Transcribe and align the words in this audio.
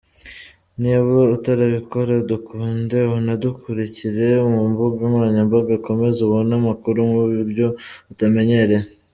Niba 0.81 1.09
utarabikora! 1.37 2.13
Dukunde 2.29 2.97
unadukurikire 3.17 4.27
ku 4.51 4.61
mbuga 4.71 5.01
nkoranyambaga 5.09 5.71
ukomeze 5.79 6.19
ubone 6.23 6.51
amakuru 6.59 6.97
mu 7.09 7.17
buryo 7.29 7.67
utamenyereye. 8.13 8.85